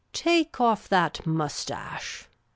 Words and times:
"Take 0.13 0.59
off 0.59 0.89
that 0.89 1.27
moustache 1.27 2.27